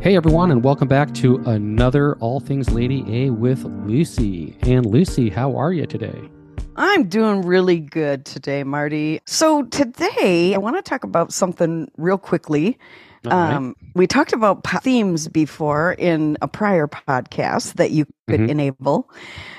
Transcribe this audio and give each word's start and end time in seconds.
Hey 0.00 0.14
everyone, 0.16 0.50
and 0.52 0.62
welcome 0.62 0.86
back 0.88 1.12
to 1.14 1.36
another 1.38 2.16
All 2.18 2.38
Things 2.40 2.70
Lady 2.70 3.04
A 3.08 3.30
with 3.30 3.64
Lucy. 3.64 4.56
And 4.62 4.86
Lucy, 4.86 5.28
how 5.28 5.56
are 5.56 5.72
you 5.72 5.86
today? 5.86 6.18
I'm 6.76 7.08
doing 7.08 7.42
really 7.42 7.80
good 7.80 8.24
today, 8.24 8.62
Marty. 8.62 9.20
So 9.26 9.64
today 9.64 10.54
I 10.54 10.58
want 10.58 10.76
to 10.76 10.82
talk 10.82 11.02
about 11.02 11.32
something 11.32 11.90
real 11.96 12.16
quickly. 12.16 12.78
All 13.26 13.32
Um, 13.32 13.76
we 13.96 14.06
talked 14.06 14.32
about 14.32 14.62
po- 14.62 14.78
themes 14.78 15.26
before 15.26 15.92
in 15.98 16.38
a 16.40 16.46
prior 16.48 16.86
podcast 16.86 17.74
that 17.74 17.90
you 17.90 18.06
could 18.28 18.40
Mhm. 18.40 18.48
enable. 18.50 19.10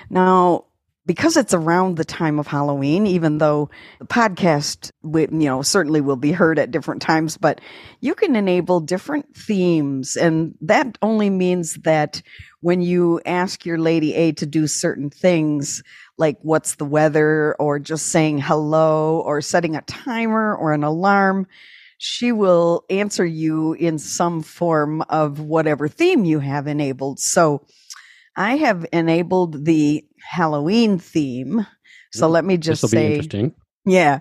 Now, 0.10 0.64
because 1.10 1.38
it's 1.38 1.56
around 1.56 1.98
the 1.98 2.06
time 2.06 2.38
of 2.38 2.46
Halloween, 2.46 3.08
even 3.08 3.40
though 3.40 3.72
the 3.98 4.06
podcast, 4.06 4.92
you 5.04 5.28
know, 5.32 5.64
certainly 5.64 6.02
will 6.02 6.16
be 6.16 6.32
heard 6.32 6.60
at 6.60 6.70
different 6.70 7.02
times, 7.02 7.36
but 7.36 7.62
you 8.00 8.14
can 8.14 8.36
enable 8.36 8.80
different 8.80 9.36
themes, 9.36 10.16
and 10.16 10.54
that 10.62 11.00
only 11.02 11.32
means 11.32 11.74
that 11.78 12.22
when 12.62 12.84
you 12.84 13.20
ask 13.26 13.66
your 13.66 13.80
lady 13.80 14.14
A 14.14 14.34
to 14.34 14.46
do 14.46 14.68
certain 14.68 15.10
things, 15.10 15.82
like 16.20 16.38
what's 16.44 16.76
the 16.76 16.86
weather, 16.86 17.56
or 17.58 17.80
just 17.80 18.06
saying 18.06 18.38
hello, 18.38 19.20
or 19.22 19.42
setting 19.42 19.76
a 19.76 19.82
timer 19.82 20.56
or 20.56 20.74
an 20.74 20.84
alarm, 20.84 21.48
she 21.98 22.32
will 22.32 22.86
answer 22.88 23.26
you 23.26 23.74
in 23.74 23.98
some 23.98 24.44
form 24.44 25.02
of 25.10 25.40
whatever 25.40 25.88
theme 25.88 26.24
you 26.24 26.38
have 26.38 26.68
enabled. 26.68 27.20
So 27.20 27.66
I 28.40 28.56
have 28.56 28.86
enabled 28.94 29.66
the 29.66 30.06
Halloween 30.32 30.98
theme. 30.98 31.68
So 32.14 32.26
Ooh, 32.26 32.32
let 32.32 32.46
me 32.46 32.56
This 32.56 32.66
just 32.68 32.84
will 32.84 32.90
be 32.90 32.96
say, 32.96 33.08
interesting. 33.16 33.54
yeah. 33.86 34.20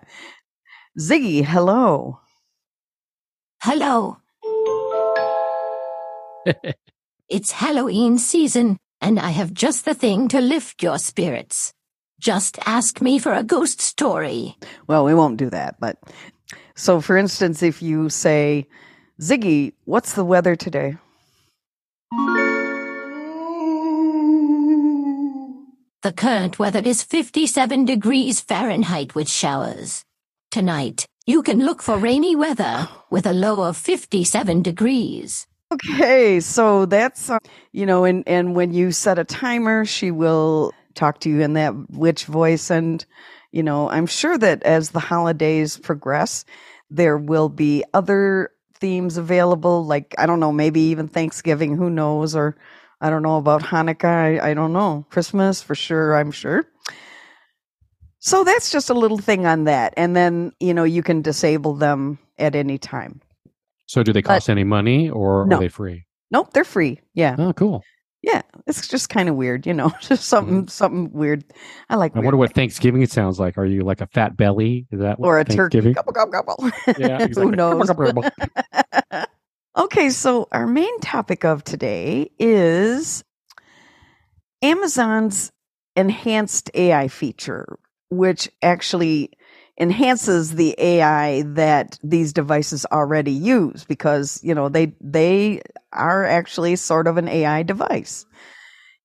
Ziggy, 0.99 1.45
hello. 1.45 2.19
Hello. 3.63 4.17
it's 7.29 7.53
Halloween 7.53 8.19
season, 8.19 8.79
and 9.01 9.21
I 9.21 9.31
have 9.31 9.55
just 9.55 9.85
the 9.85 9.95
thing 9.95 10.27
to 10.29 10.41
lift 10.41 10.83
your 10.83 10.99
spirits. 10.99 11.73
Just 12.19 12.59
ask 12.67 13.01
me 13.01 13.21
for 13.21 13.33
a 13.33 13.45
ghost 13.45 13.81
story. 13.81 14.57
Well, 14.89 15.05
we 15.05 15.15
won't 15.15 15.37
do 15.37 15.49
that, 15.51 15.77
but 15.79 15.97
so 16.75 17.01
for 17.01 17.17
instance, 17.17 17.63
if 17.63 17.81
you 17.83 18.09
say, 18.09 18.67
Ziggy, 19.21 19.75
what's 19.85 20.15
the 20.15 20.25
weather 20.25 20.57
today? 20.57 20.97
The 26.09 26.15
current 26.15 26.59
weather 26.59 26.81
is 26.83 27.03
57 27.03 27.85
degrees 27.85 28.41
Fahrenheit 28.41 29.15
with 29.15 29.29
showers. 29.29 30.03
Tonight, 30.51 31.05
you 31.27 31.43
can 31.43 31.59
look 31.59 31.83
for 31.83 31.99
rainy 31.99 32.35
weather 32.35 32.89
with 33.11 33.27
a 33.27 33.35
low 33.35 33.61
of 33.61 33.77
57 33.77 34.63
degrees. 34.63 35.47
Okay, 35.71 36.41
so 36.41 36.87
that's 36.87 37.29
uh, 37.29 37.37
you 37.73 37.85
know, 37.85 38.05
and 38.05 38.27
and 38.27 38.57
when 38.57 38.73
you 38.73 38.91
set 38.91 39.19
a 39.19 39.25
timer, 39.25 39.85
she 39.85 40.11
will 40.11 40.73
talk 40.95 41.21
to 41.21 41.29
you 41.29 41.43
in 41.43 41.53
that 41.53 41.75
witch 41.91 42.25
voice, 42.25 42.71
and 42.71 43.05
you 43.53 43.63
know, 43.63 43.91
I'm 43.91 44.07
sure 44.07 44.39
that 44.39 44.63
as 44.63 44.93
the 44.93 45.01
holidays 45.01 45.77
progress, 45.77 46.47
there 46.89 47.19
will 47.19 47.51
be 47.51 47.85
other 47.93 48.51
themes 48.73 49.19
available. 49.19 49.85
Like 49.85 50.15
I 50.17 50.25
don't 50.25 50.41
know, 50.41 50.53
maybe 50.53 50.81
even 50.81 51.07
Thanksgiving. 51.07 51.77
Who 51.77 51.91
knows? 51.91 52.35
Or 52.35 52.57
I 53.01 53.11
don't 53.11 53.23
know 53.23 53.37
about 53.37 53.63
Hanukkah. 53.63 54.41
I, 54.41 54.51
I 54.51 54.55
don't 54.55 54.73
know. 54.73 55.07
Christmas 55.11 55.63
for 55.63 55.75
sure. 55.75 56.17
I'm 56.17 56.31
sure. 56.31 56.67
So 58.19 58.43
that's 58.45 58.71
just 58.71 58.91
a 58.91 58.95
little 58.95 59.19
thing 59.19 59.47
on 59.47 59.65
that, 59.65 59.95
and 59.97 60.17
then 60.17 60.53
you 60.59 60.75
know 60.75 60.85
you 60.85 61.03
can 61.03 61.23
disable 61.23 61.75
them 61.75 62.19
at 62.39 62.57
any 62.57 62.77
time. 62.77 63.21
So, 63.87 64.03
do 64.03 64.13
they 64.13 64.23
cost 64.23 64.51
any 64.51 64.65
money 64.65 65.09
or 65.09 65.47
No. 65.47 65.57
are 65.57 65.61
they 65.61 65.69
free? 65.69 66.05
Nope, 66.31 66.53
they're 66.53 66.65
free. 66.65 67.01
Yeah. 67.15 67.37
Oh, 67.39 67.53
cool. 67.53 67.83
Yeah, 68.23 68.43
it's 68.67 68.89
just 68.89 69.09
kind 69.09 69.29
of 69.29 69.37
weird, 69.37 69.65
you 69.65 69.73
know, 69.73 69.93
just 70.01 70.25
something 70.25 70.63
mm-hmm. 70.63 70.69
something 70.69 71.13
weird. 71.13 71.45
I 71.89 71.95
like 71.95 72.17
I 72.17 72.19
wonder 72.19 72.37
what. 72.37 72.53
Thanksgiving 72.53 73.07
sounds 73.07 73.39
like. 73.39 73.57
Are 73.57 73.65
you 73.65 73.83
like 73.83 74.01
a 74.01 74.09
fat 74.09 74.37
belly? 74.37 74.87
Is 74.91 74.99
that 75.01 75.17
or 75.21 75.39
a 75.39 75.45
turkey. 75.45 75.93
Gobble, 75.93 76.13
gobble, 76.13 76.33
gobble. 76.33 76.71
Yeah, 76.99 77.23
exactly. 77.23 77.45
Who 77.45 77.53
knows? 77.53 77.89
Okay, 79.79 80.11
so 80.11 80.49
our 80.53 80.67
main 80.67 81.01
topic 81.01 81.45
of 81.45 81.63
today 81.63 82.31
is 82.41 83.23
Amazon's 84.63 85.53
enhanced 85.97 86.71
AI 86.75 87.09
feature, 87.09 87.79
which 88.11 88.49
actually 88.63 89.31
enhances 89.81 90.57
the 90.57 90.75
AI 90.79 91.43
that 91.43 91.99
these 92.03 92.33
devices 92.33 92.87
already 92.93 93.33
use 93.33 93.85
because, 93.85 94.41
you 94.43 94.55
know, 94.55 94.69
they 94.69 94.95
they 95.01 95.63
are 95.93 96.25
actually 96.25 96.77
sort 96.77 97.07
of 97.07 97.17
an 97.17 97.29
AI 97.29 97.63
device. 97.63 98.27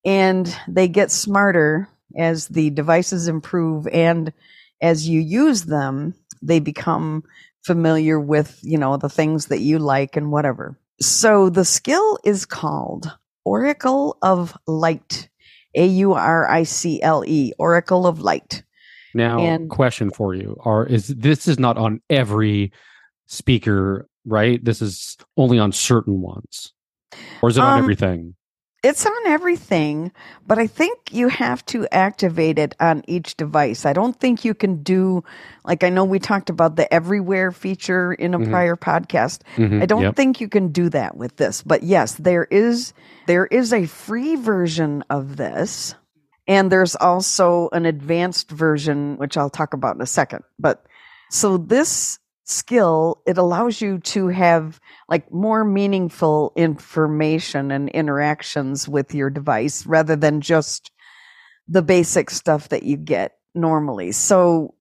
And 0.06 0.56
they 0.68 0.88
get 0.88 1.12
smarter 1.12 1.88
as 2.18 2.48
the 2.48 2.72
devices 2.72 3.28
improve 3.28 3.88
and 3.88 4.34
as 4.82 5.08
you 5.08 5.22
use 5.22 5.64
them, 5.64 6.16
they 6.42 6.60
become 6.60 7.24
familiar 7.66 8.20
with, 8.20 8.60
you 8.62 8.78
know, 8.78 8.98
the 8.98 9.10
things 9.10 9.48
that 9.48 9.60
you 9.62 9.80
like 9.80 10.16
and 10.18 10.32
whatever. 10.32 10.78
So 11.02 11.50
the 11.50 11.66
skill 11.66 12.20
is 12.24 12.46
called 12.46 13.12
Oracle 13.46 14.18
of 14.22 14.56
Light. 14.68 15.30
A 15.76 15.88
U 15.88 16.14
R 16.14 16.48
I 16.48 16.64
C 16.64 17.02
L 17.02 17.24
E, 17.26 17.52
Oracle 17.58 18.06
of 18.06 18.20
Light. 18.20 18.64
Now, 19.16 19.40
And- 19.40 19.70
question 19.72 20.12
for 20.12 20.36
you: 20.36 20.56
Are 20.64 20.86
is 20.86 21.08
this 21.08 21.48
is 21.48 21.58
not 21.58 21.78
on 21.80 22.00
every 22.12 22.72
speaker, 23.26 24.08
right? 24.26 24.64
This 24.64 24.84
is 24.84 25.18
only 25.36 25.58
on 25.58 25.72
certain 25.72 26.22
ones, 26.22 26.74
or 27.42 27.50
is 27.50 27.58
it 27.58 27.62
on 27.64 27.74
Um, 27.74 27.80
everything? 27.80 28.36
It's 28.84 29.06
on 29.06 29.28
everything, 29.28 30.12
but 30.46 30.60
I 30.60 30.68
think 30.68 31.14
you 31.14 31.30
have 31.30 31.66
to 31.68 31.88
activate 31.94 32.60
it 32.60 32.76
on 32.82 33.02
each 33.08 33.38
device. 33.38 33.86
I 33.86 33.94
don't 33.94 34.20
think 34.20 34.44
you 34.44 34.54
can 34.54 34.84
do, 34.84 35.24
like, 35.64 35.86
I 35.86 35.90
know 35.90 36.04
we 36.04 36.20
talked 36.20 36.50
about 36.50 36.76
the 36.76 36.94
everywhere 36.94 37.54
feature 37.54 38.12
in 38.12 38.34
a 38.34 38.40
Mhm. 38.40 38.50
prior 38.50 38.76
podcast. 38.76 39.40
Mhm, 39.56 39.82
I 39.82 39.86
don't 39.86 40.02
yep. 40.02 40.18
think 40.18 40.42
you 40.42 40.50
can 40.50 40.68
do 40.68 40.90
that 40.90 41.16
with 41.16 41.38
this, 41.38 41.62
but 41.62 41.84
yes, 41.84 42.16
there 42.16 42.44
is 42.52 42.92
there 43.26 43.46
is 43.46 43.72
a 43.72 43.86
free 43.86 44.36
version 44.36 45.02
of 45.10 45.38
this, 45.38 45.96
and 46.46 46.70
there's 46.70 46.98
also 46.98 47.70
an 47.72 47.86
advanced 47.86 48.52
version 48.52 49.16
which 49.18 49.38
I'll 49.38 49.50
talk 49.50 49.74
about 49.74 49.96
in 49.96 50.02
a 50.02 50.06
second. 50.06 50.44
But 50.60 50.86
so 51.30 51.56
this 51.56 52.20
skill 52.46 53.22
it 53.26 53.38
allows 53.38 53.82
you 53.82 54.00
to 54.00 54.28
have 54.28 54.80
like 55.08 55.32
more 55.32 55.64
meaningful 55.64 56.52
information 56.56 57.72
and 57.72 57.90
interactions 57.90 58.88
with 58.88 59.14
your 59.14 59.30
device 59.30 59.86
rather 59.86 60.16
than 60.16 60.42
just 60.42 60.92
the 61.68 61.82
basic 61.82 62.30
stuff 62.30 62.70
that 62.70 62.84
you 62.84 62.98
get 62.98 63.38
normally. 63.56 64.12
So 64.12 64.76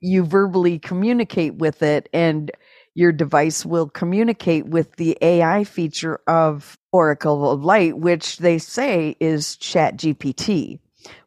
you 0.00 0.24
verbally 0.24 0.78
communicate 0.78 1.56
with 1.56 1.82
it 1.82 2.08
and 2.12 2.50
your 2.94 3.12
device 3.12 3.64
will 3.64 3.88
communicate 3.88 4.66
with 4.66 4.96
the 4.96 5.16
AI 5.22 5.64
feature 5.64 6.20
of 6.26 6.76
Oracle 6.92 7.48
of 7.50 7.64
Light, 7.64 7.96
which 7.96 8.38
they 8.38 8.58
say 8.58 9.16
is 9.20 9.56
Chat 9.56 9.96
GPT, 9.96 10.80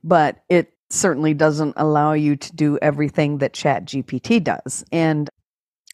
but 0.03 0.44
it 0.50 0.74
certainly 0.90 1.34
doesn't 1.34 1.74
allow 1.78 2.13
you 2.13 2.35
to 2.35 2.56
do 2.56 2.78
everything 2.81 3.38
that 3.38 3.53
Chat 3.53 3.85
GPT 3.85 4.44
does. 4.44 4.84
And 4.91 5.30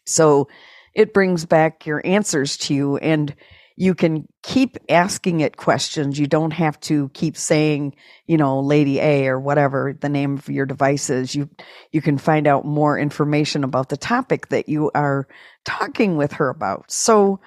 so 0.09 0.47
it 0.93 1.13
brings 1.13 1.45
back 1.45 1.85
your 1.85 2.01
answers 2.05 2.57
to 2.57 2.73
you 2.73 2.97
and 2.97 3.35
you 3.79 3.95
can 3.95 4.27
keep 4.43 4.75
asking 4.89 5.39
it 5.39 5.55
questions. 5.55 6.19
You 6.19 6.27
don't 6.27 6.51
have 6.51 6.77
to 6.81 7.07
keep 7.13 7.37
saying, 7.37 7.95
you 8.27 8.35
know, 8.35 8.59
Lady 8.59 8.99
A 8.99 9.27
or 9.27 9.39
whatever 9.39 9.97
the 9.97 10.09
name 10.09 10.37
of 10.37 10.49
your 10.49 10.65
device 10.65 11.09
is. 11.09 11.33
You 11.33 11.49
you 11.93 12.01
can 12.01 12.17
find 12.17 12.45
out 12.45 12.65
more 12.65 12.99
information 12.99 13.63
about 13.63 13.87
the 13.87 13.95
topic 13.95 14.49
that 14.49 14.67
you 14.67 14.91
are 14.93 15.29
talking 15.63 16.17
with 16.17 16.33
her 16.33 16.50
about. 16.50 16.91
So 16.91 17.39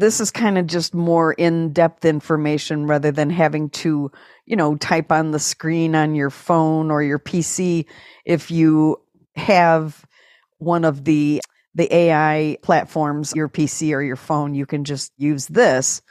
this 0.00 0.20
is 0.20 0.32
kind 0.32 0.58
of 0.58 0.66
just 0.66 0.92
more 0.92 1.34
in-depth 1.34 2.04
information 2.04 2.86
rather 2.86 3.12
than 3.12 3.30
having 3.30 3.70
to, 3.70 4.10
you 4.44 4.56
know, 4.56 4.74
type 4.74 5.12
on 5.12 5.30
the 5.30 5.38
screen 5.38 5.94
on 5.94 6.16
your 6.16 6.30
phone 6.30 6.90
or 6.90 7.00
your 7.00 7.20
PC 7.20 7.86
if 8.24 8.50
you 8.50 8.96
have 9.36 10.04
one 10.58 10.84
of 10.84 11.04
the 11.04 11.40
the 11.74 11.92
AI 11.94 12.58
platforms, 12.62 13.32
your 13.34 13.48
PC 13.48 13.92
or 13.92 14.02
your 14.02 14.16
phone, 14.16 14.54
you 14.54 14.66
can 14.66 14.84
just 14.84 15.12
use 15.16 15.46
this 15.46 16.02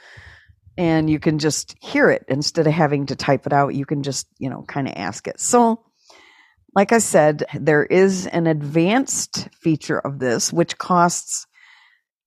and 0.76 1.10
you 1.10 1.18
can 1.18 1.38
just 1.38 1.76
hear 1.80 2.08
it 2.08 2.24
instead 2.28 2.66
of 2.66 2.72
having 2.72 3.06
to 3.06 3.16
type 3.16 3.46
it 3.46 3.52
out. 3.52 3.74
You 3.74 3.84
can 3.84 4.02
just, 4.02 4.28
you 4.38 4.48
know, 4.48 4.62
kind 4.62 4.86
of 4.86 4.94
ask 4.96 5.26
it. 5.26 5.40
So, 5.40 5.84
like 6.74 6.92
I 6.92 6.98
said, 6.98 7.44
there 7.54 7.84
is 7.84 8.26
an 8.26 8.46
advanced 8.46 9.48
feature 9.52 9.98
of 9.98 10.18
this 10.20 10.52
which 10.52 10.78
costs 10.78 11.46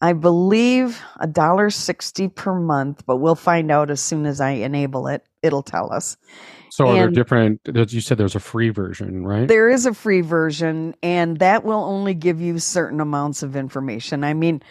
I 0.01 0.13
believe 0.13 1.00
a 1.19 1.27
dollar 1.27 1.69
sixty 1.69 2.27
per 2.27 2.60
month, 2.60 3.06
but 3.06 3.18
we'll 3.18 3.36
find 3.36 3.72
out 3.72 3.92
as 3.92 4.01
soon 4.01 4.25
as 4.25 4.42
I 4.42 4.51
enable 4.51 5.07
it. 5.07 5.24
It'll 5.44 5.62
tell 5.62 5.94
us. 5.94 6.18
So 6.72 6.88
are 6.88 6.94
there 6.94 7.06
and- 7.08 7.16
different? 7.16 7.62
You 7.66 8.02
said 8.02 8.18
there's 8.18 8.36
a 8.36 8.40
free 8.40 8.70
version, 8.70 9.26
right? 9.26 9.48
There 9.48 9.70
is 9.70 9.86
a 9.86 9.94
free 9.94 10.22
version, 10.22 10.96
and 11.04 11.38
that 11.40 11.64
will 11.66 11.84
only 11.84 12.14
give 12.14 12.40
you 12.42 12.60
certain 12.60 13.02
amounts 13.02 13.44
of 13.44 13.56
information. 13.56 14.24
I 14.24 14.34
mean, 14.34 14.64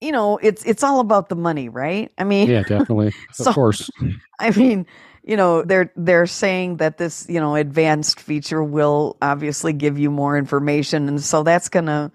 you 0.00 0.10
know, 0.10 0.38
it's 0.38 0.64
it's 0.64 0.82
all 0.82 0.98
about 1.00 1.28
the 1.28 1.36
money, 1.36 1.68
right? 1.68 2.10
I 2.18 2.24
mean, 2.24 2.48
Yeah, 2.50 2.62
definitely. 2.62 3.12
So- 3.32 3.50
of 3.50 3.54
course. 3.54 3.88
I 4.40 4.50
mean, 4.50 4.86
you 5.22 5.36
know, 5.36 5.62
they're 5.62 5.92
they're 5.94 6.26
saying 6.26 6.78
that 6.78 6.98
this, 6.98 7.26
you 7.28 7.38
know, 7.38 7.54
advanced 7.54 8.18
feature 8.18 8.64
will 8.64 9.16
obviously 9.22 9.72
give 9.72 9.98
you 9.98 10.10
more 10.10 10.36
information 10.36 11.06
and 11.08 11.22
so 11.22 11.44
that's 11.44 11.68
going 11.68 11.86
to 11.86 12.10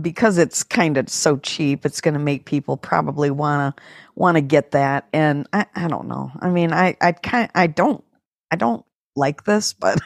because 0.00 0.38
it's 0.38 0.62
kind 0.64 0.96
of 0.96 1.08
so 1.08 1.36
cheap, 1.38 1.86
it's 1.86 2.00
going 2.00 2.14
to 2.14 2.20
make 2.20 2.46
people 2.46 2.76
probably 2.76 3.30
want 3.30 3.76
to 3.76 3.82
want 4.14 4.36
to 4.36 4.40
get 4.40 4.72
that 4.72 5.08
and 5.12 5.46
I 5.52 5.66
I 5.74 5.88
don't 5.88 6.08
know. 6.08 6.30
I 6.40 6.48
mean, 6.48 6.72
I 6.72 6.96
I 7.00 7.12
kind 7.12 7.50
I 7.54 7.66
don't 7.66 8.02
I 8.50 8.56
don't 8.56 8.84
like 9.16 9.44
this, 9.44 9.72
but 9.72 10.00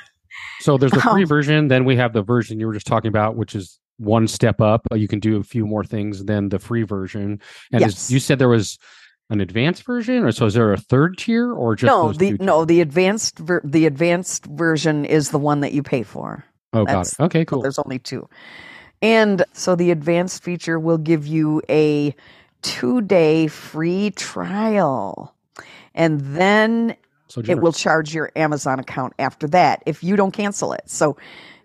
So 0.61 0.77
there's 0.79 0.93
the 0.93 1.01
free 1.13 1.23
Um, 1.23 1.29
version. 1.29 1.69
Then 1.69 1.85
we 1.85 1.97
have 1.97 2.13
the 2.13 2.23
version 2.23 2.59
you 2.61 2.67
were 2.67 2.75
just 2.75 2.87
talking 2.87 3.09
about, 3.09 3.37
which 3.37 3.55
is 3.55 3.79
one 3.99 4.29
step 4.29 4.61
up. 4.61 4.83
You 4.95 5.09
can 5.09 5.19
do 5.21 5.37
a 5.39 5.43
few 5.43 5.67
more 5.67 5.85
things 5.85 6.25
than 6.25 6.49
the 6.51 6.59
free 6.59 6.85
version. 6.85 7.41
And 7.73 7.81
Yes. 7.81 8.11
you 8.11 8.21
said 8.21 8.39
there 8.39 8.49
was 8.49 8.79
an 9.31 9.41
advanced 9.41 9.85
version, 9.85 10.25
or 10.25 10.33
so 10.33 10.47
is 10.47 10.55
there 10.55 10.73
a 10.73 10.79
third 10.79 11.19
tier, 11.19 11.53
or 11.53 11.75
just 11.77 11.89
no, 11.89 12.13
the 12.13 12.33
no, 12.41 12.65
the 12.65 12.81
advanced 12.81 13.39
ver- 13.39 13.61
the 13.65 13.85
advanced 13.87 14.47
version 14.47 15.05
is 15.05 15.31
the 15.31 15.39
one 15.39 15.61
that 15.61 15.73
you 15.73 15.83
pay 15.83 16.03
for. 16.03 16.45
Oh, 16.73 16.85
got 16.85 17.07
it. 17.09 17.15
Okay, 17.21 17.45
cool. 17.45 17.61
there's 17.61 17.79
only 17.79 17.99
two. 17.99 18.27
And 19.03 19.45
so 19.53 19.75
the 19.77 19.91
advanced 19.91 20.43
feature 20.43 20.79
will 20.81 20.99
give 20.99 21.27
you 21.27 21.61
a 21.69 22.15
two 22.63 23.01
day 23.01 23.47
free 23.47 24.11
trial. 24.11 25.35
And 25.95 26.21
then 26.21 26.97
So 27.29 27.43
it 27.47 27.61
will 27.61 27.73
charge 27.73 28.15
your 28.15 28.31
Amazon 28.37 28.79
account 28.79 29.15
after 29.19 29.49
that 29.49 29.83
if 29.87 30.05
you 30.05 30.17
don't 30.17 30.33
cancel 30.33 30.73
it. 30.73 30.83
So, 30.87 31.17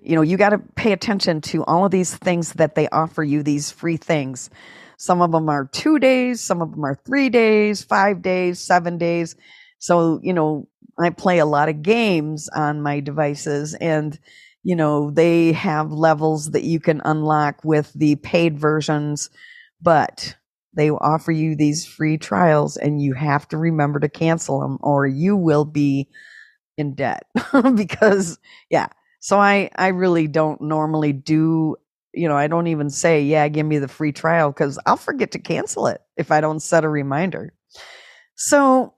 you 0.01 0.15
know, 0.15 0.21
you 0.21 0.37
got 0.37 0.49
to 0.49 0.57
pay 0.57 0.91
attention 0.91 1.41
to 1.41 1.63
all 1.65 1.85
of 1.85 1.91
these 1.91 2.15
things 2.15 2.53
that 2.53 2.75
they 2.75 2.89
offer 2.89 3.23
you, 3.23 3.43
these 3.43 3.71
free 3.71 3.97
things. 3.97 4.49
Some 4.97 5.21
of 5.21 5.31
them 5.31 5.49
are 5.49 5.65
two 5.65 5.99
days, 5.99 6.41
some 6.41 6.61
of 6.61 6.71
them 6.71 6.83
are 6.83 6.95
three 6.95 7.29
days, 7.29 7.83
five 7.83 8.21
days, 8.21 8.59
seven 8.59 8.97
days. 8.97 9.35
So, 9.79 10.19
you 10.23 10.33
know, 10.33 10.67
I 10.99 11.09
play 11.09 11.39
a 11.39 11.45
lot 11.45 11.69
of 11.69 11.81
games 11.81 12.49
on 12.49 12.81
my 12.81 12.99
devices 12.99 13.73
and, 13.73 14.17
you 14.63 14.75
know, 14.75 15.11
they 15.11 15.51
have 15.53 15.91
levels 15.91 16.51
that 16.51 16.63
you 16.63 16.79
can 16.79 17.01
unlock 17.03 17.63
with 17.63 17.91
the 17.93 18.15
paid 18.15 18.57
versions, 18.57 19.29
but 19.81 20.35
they 20.75 20.89
offer 20.89 21.31
you 21.31 21.55
these 21.55 21.85
free 21.85 22.17
trials 22.17 22.77
and 22.77 23.01
you 23.01 23.13
have 23.13 23.47
to 23.49 23.57
remember 23.57 23.99
to 23.99 24.09
cancel 24.09 24.59
them 24.59 24.77
or 24.81 25.05
you 25.05 25.35
will 25.35 25.65
be 25.65 26.09
in 26.77 26.95
debt 26.95 27.23
because 27.75 28.39
yeah. 28.69 28.87
So 29.19 29.39
i 29.39 29.69
i 29.75 29.87
really 29.87 30.27
don't 30.27 30.61
normally 30.61 31.13
do 31.13 31.77
you 32.13 32.27
know 32.27 32.35
i 32.35 32.47
don't 32.47 32.67
even 32.67 32.89
say 32.89 33.23
yeah 33.23 33.47
give 33.47 33.65
me 33.65 33.77
the 33.77 33.87
free 33.87 34.11
trial 34.11 34.51
because 34.51 34.77
i'll 34.85 34.97
forget 34.97 35.31
to 35.31 35.39
cancel 35.39 35.87
it 35.87 36.01
if 36.17 36.31
i 36.31 36.41
don't 36.41 36.59
set 36.59 36.83
a 36.83 36.89
reminder. 36.89 37.53
So 38.35 38.95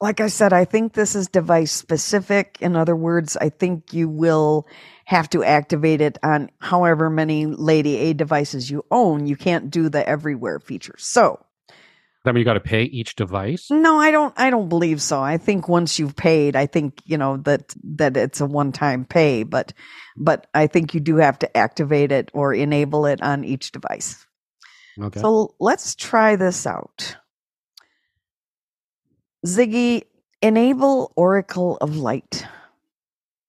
like 0.00 0.20
i 0.20 0.28
said 0.28 0.52
i 0.52 0.64
think 0.64 0.92
this 0.94 1.14
is 1.14 1.28
device 1.28 1.72
specific. 1.72 2.58
In 2.60 2.76
other 2.76 2.96
words 2.96 3.36
i 3.36 3.48
think 3.50 3.92
you 3.92 4.08
will 4.08 4.66
have 5.12 5.28
to 5.30 5.44
activate 5.44 6.00
it 6.00 6.18
on 6.22 6.50
however 6.58 7.10
many 7.10 7.46
lady 7.46 7.96
a 7.96 8.12
devices 8.14 8.70
you 8.70 8.84
own 8.90 9.26
you 9.26 9.36
can't 9.36 9.70
do 9.70 9.88
the 9.88 10.06
everywhere 10.08 10.58
feature 10.58 10.94
so 10.98 11.38
that 12.24 12.34
mean, 12.34 12.40
you 12.40 12.44
got 12.44 12.54
to 12.54 12.60
pay 12.60 12.84
each 12.84 13.16
device. 13.16 13.68
no, 13.68 13.98
I 13.98 14.12
don't. 14.12 14.32
I 14.36 14.50
don't 14.50 14.68
believe 14.68 15.02
so. 15.02 15.20
I 15.20 15.38
think 15.38 15.68
once 15.68 15.98
you've 15.98 16.14
paid, 16.14 16.54
I 16.54 16.66
think 16.66 17.00
you 17.04 17.18
know 17.18 17.38
that 17.38 17.74
that 17.96 18.16
it's 18.16 18.40
a 18.40 18.46
one-time 18.46 19.04
pay. 19.04 19.42
But 19.42 19.72
but 20.16 20.46
I 20.54 20.68
think 20.68 20.94
you 20.94 21.00
do 21.00 21.16
have 21.16 21.40
to 21.40 21.56
activate 21.56 22.12
it 22.12 22.30
or 22.32 22.54
enable 22.54 23.06
it 23.06 23.20
on 23.22 23.42
each 23.42 23.72
device. 23.72 24.24
Okay. 25.00 25.20
So 25.20 25.56
let's 25.58 25.96
try 25.96 26.36
this 26.36 26.64
out. 26.64 27.16
Ziggy, 29.44 30.04
enable 30.40 31.12
Oracle 31.16 31.76
of 31.80 31.96
Light. 31.96 32.46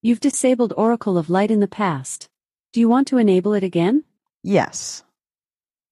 You've 0.06 0.20
disabled 0.20 0.74
Oracle 0.76 1.18
of 1.18 1.30
Light 1.30 1.50
in 1.50 1.62
the 1.62 1.68
past. 1.70 2.28
Do 2.74 2.82
you 2.82 2.90
want 2.90 3.08
to 3.08 3.18
enable 3.18 3.54
it 3.54 3.64
again? 3.64 4.04
Yes. 4.44 5.06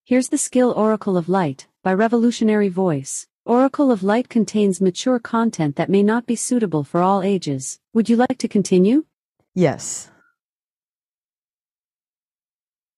Here's 0.03 0.27
the 0.27 0.37
skill 0.37 0.73
Oracle 0.73 1.15
of 1.15 1.29
Light 1.29 1.67
by 1.81 1.93
Revolutionary 1.93 2.67
Voice. 2.67 3.25
Oracle 3.45 3.89
of 3.89 4.03
Light 4.03 4.27
contains 4.27 4.81
mature 4.81 5.17
content 5.17 5.77
that 5.77 5.89
may 5.89 6.03
not 6.03 6.25
be 6.25 6.35
suitable 6.35 6.83
for 6.83 7.01
all 7.01 7.23
ages. 7.23 7.79
Would 7.93 8.09
you 8.09 8.17
like 8.17 8.37
to 8.39 8.49
continue? 8.49 9.05
Yes. 9.55 10.11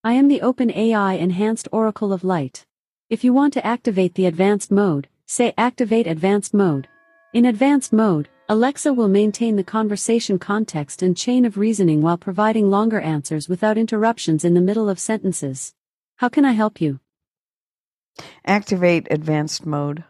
I 0.04 0.14
am 0.14 0.30
the 0.30 0.40
OpenAI 0.40 1.20
Enhanced 1.20 1.68
Oracle 1.72 2.12
of 2.12 2.24
Light. 2.24 2.66
If 3.12 3.24
you 3.24 3.36
want 3.36 3.54
to 3.54 3.64
activate 3.64 4.16
the 4.16 4.26
advanced 4.26 4.72
mode, 4.72 5.08
say 5.28 5.54
Activate 5.60 6.08
Advanced 6.08 6.56
Mode. 6.56 6.88
In 7.36 7.46
advanced 7.46 7.94
mode, 7.94 8.30
Alexa 8.50 8.94
will 8.94 9.08
maintain 9.08 9.56
the 9.56 9.64
conversation 9.64 10.38
context 10.38 11.02
and 11.02 11.16
chain 11.16 11.46
of 11.46 11.56
reasoning 11.56 12.02
while 12.02 12.18
providing 12.18 12.70
longer 12.70 13.00
answers 13.00 13.48
without 13.48 13.78
interruptions 13.78 14.44
in 14.44 14.54
the 14.54 14.60
middle 14.60 14.90
of 14.90 15.00
sentences. 15.00 15.74
How 16.18 16.28
can 16.28 16.44
I 16.44 16.52
help 16.52 16.82
you? 16.82 17.00
Activate 18.46 19.08
advanced 19.10 19.66
mode. 19.66 20.04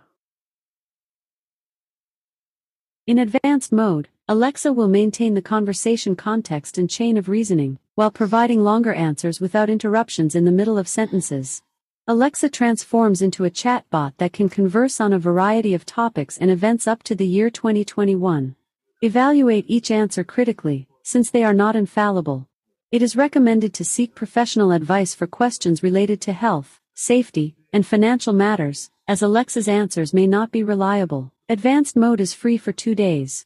In 3.05 3.19
advanced 3.19 3.71
mode, 3.71 4.09
Alexa 4.27 4.73
will 4.73 4.87
maintain 4.87 5.35
the 5.35 5.41
conversation 5.41 6.15
context 6.15 6.79
and 6.79 6.89
chain 6.89 7.17
of 7.17 7.29
reasoning, 7.29 7.77
while 7.93 8.09
providing 8.09 8.63
longer 8.63 8.93
answers 8.93 9.39
without 9.39 9.69
interruptions 9.69 10.33
in 10.33 10.45
the 10.45 10.51
middle 10.51 10.79
of 10.79 10.87
sentences. 10.87 11.61
Alexa 12.05 12.49
transforms 12.49 13.21
into 13.21 13.45
a 13.45 13.49
chatbot 13.49 14.11
that 14.17 14.33
can 14.33 14.49
converse 14.49 14.99
on 14.99 15.13
a 15.13 15.19
variety 15.19 15.73
of 15.73 15.85
topics 15.85 16.37
and 16.37 16.51
events 16.51 16.85
up 16.85 17.01
to 17.03 17.15
the 17.15 17.25
year 17.25 17.49
2021. 17.49 18.57
Evaluate 19.01 19.63
each 19.69 19.89
answer 19.89 20.25
critically, 20.25 20.85
since 21.01 21.31
they 21.31 21.45
are 21.45 21.53
not 21.53 21.77
infallible. 21.77 22.45
It 22.91 23.01
is 23.01 23.15
recommended 23.15 23.73
to 23.75 23.85
seek 23.85 24.15
professional 24.15 24.73
advice 24.73 25.15
for 25.15 25.27
questions 25.27 25.81
related 25.81 26.19
to 26.23 26.33
health, 26.33 26.81
safety, 26.93 27.55
and 27.71 27.87
financial 27.87 28.33
matters, 28.33 28.91
as 29.07 29.21
Alexa's 29.21 29.69
answers 29.69 30.13
may 30.13 30.27
not 30.27 30.51
be 30.51 30.61
reliable. 30.61 31.31
Advanced 31.47 31.95
mode 31.95 32.19
is 32.19 32.33
free 32.33 32.57
for 32.57 32.73
two 32.73 32.95
days. 32.95 33.45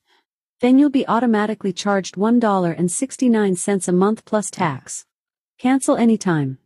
Then 0.62 0.80
you'll 0.80 0.90
be 0.90 1.08
automatically 1.08 1.74
charged 1.74 2.16
$1.69 2.16 3.88
a 3.88 3.92
month 3.92 4.26
plus 4.26 4.50
tax. 4.50 5.06
Cancel 5.60 5.96
anytime. 5.96 6.58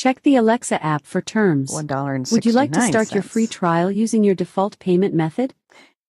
Check 0.00 0.22
the 0.22 0.36
Alexa 0.36 0.82
app 0.82 1.04
for 1.04 1.20
terms. 1.20 1.70
One 1.70 1.86
dollar 1.86 2.14
and 2.14 2.26
Would 2.32 2.46
you 2.46 2.52
like 2.52 2.72
to 2.72 2.80
start 2.80 3.12
your 3.12 3.22
free 3.22 3.46
trial 3.46 3.90
using 3.90 4.24
your 4.24 4.34
default 4.34 4.78
payment 4.78 5.12
method? 5.12 5.52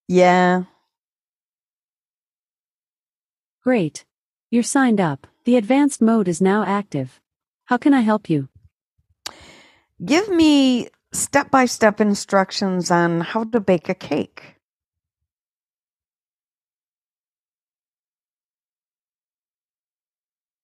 Yeah. 0.07 0.63
Great. 3.61 4.05
You're 4.49 4.63
signed 4.63 5.01
up. 5.01 5.27
The 5.43 5.57
advanced 5.57 6.01
mode 6.01 6.29
is 6.29 6.39
now 6.39 6.63
active. 6.63 7.19
How 7.65 7.75
can 7.75 7.93
I 7.93 7.99
help 7.99 8.29
you? 8.29 8.47
Give 10.05 10.29
me 10.29 10.87
step 11.11 11.51
by 11.51 11.65
step 11.65 11.99
instructions 11.99 12.91
on 12.91 13.19
how 13.19 13.43
to 13.43 13.59
bake 13.59 13.89
a 13.89 13.93
cake. 13.93 14.55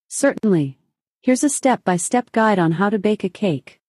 Certainly. 0.08 0.78
Here's 1.28 1.44
a 1.44 1.50
step 1.50 1.84
by 1.84 1.98
step 1.98 2.32
guide 2.32 2.58
on 2.58 2.72
how 2.72 2.90
to 2.90 2.98
bake 2.98 3.26
a 3.26 3.28
cake. 3.28 3.82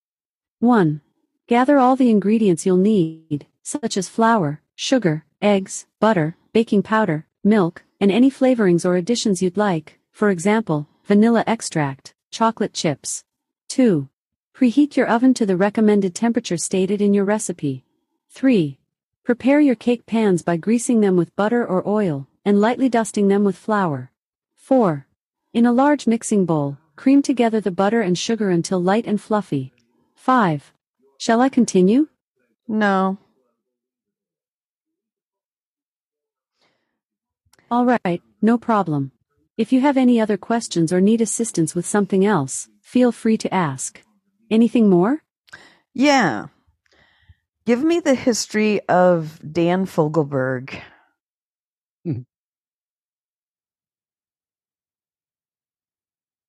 1. 0.59 0.99
Gather 1.47 1.79
all 1.79 1.95
the 1.95 2.09
ingredients 2.09 2.65
you'll 2.65 2.75
need, 2.75 3.47
such 3.63 3.95
as 3.95 4.09
flour, 4.09 4.61
sugar, 4.75 5.23
eggs, 5.41 5.87
butter, 6.01 6.35
baking 6.51 6.83
powder, 6.83 7.27
milk, 7.41 7.85
and 8.01 8.11
any 8.11 8.29
flavorings 8.29 8.83
or 8.85 8.97
additions 8.97 9.41
you'd 9.41 9.55
like, 9.55 9.99
for 10.11 10.29
example, 10.29 10.89
vanilla 11.05 11.45
extract, 11.47 12.13
chocolate 12.29 12.73
chips. 12.73 13.23
2. 13.69 14.09
Preheat 14.53 14.97
your 14.97 15.07
oven 15.07 15.33
to 15.33 15.45
the 15.45 15.55
recommended 15.55 16.13
temperature 16.13 16.57
stated 16.57 17.01
in 17.01 17.13
your 17.13 17.23
recipe. 17.23 17.85
3. 18.31 18.77
Prepare 19.23 19.61
your 19.61 19.75
cake 19.75 20.05
pans 20.05 20.41
by 20.41 20.57
greasing 20.57 20.99
them 20.99 21.15
with 21.15 21.33
butter 21.37 21.65
or 21.65 21.87
oil, 21.87 22.27
and 22.43 22.59
lightly 22.59 22.89
dusting 22.89 23.29
them 23.29 23.45
with 23.45 23.55
flour. 23.55 24.11
4. 24.57 25.05
In 25.53 25.65
a 25.65 25.71
large 25.71 26.05
mixing 26.05 26.45
bowl, 26.45 26.77
cream 26.99 27.21
together 27.21 27.61
the 27.61 27.71
butter 27.71 28.01
and 28.01 28.17
sugar 28.17 28.49
until 28.49 28.77
light 28.77 29.07
and 29.07 29.21
fluffy. 29.21 29.71
5. 30.15 30.73
Shall 31.17 31.39
I 31.39 31.47
continue? 31.47 32.09
No. 32.67 33.17
All 37.71 37.85
right, 37.85 38.21
no 38.41 38.57
problem. 38.57 39.13
If 39.55 39.71
you 39.71 39.79
have 39.79 39.95
any 39.95 40.19
other 40.19 40.35
questions 40.35 40.91
or 40.91 40.99
need 40.99 41.21
assistance 41.21 41.73
with 41.73 41.85
something 41.85 42.25
else, 42.25 42.67
feel 42.81 43.13
free 43.13 43.37
to 43.37 43.53
ask. 43.53 44.03
Anything 44.51 44.89
more? 44.89 45.23
Yeah. 45.93 46.47
Give 47.65 47.81
me 47.81 48.01
the 48.01 48.15
history 48.15 48.81
of 48.89 49.39
Dan 49.49 49.85
Fogelberg. 49.85 50.81
Hmm. 52.03 52.23